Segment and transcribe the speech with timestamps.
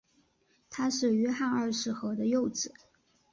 [0.67, 2.73] 他是约翰二世和的幼子。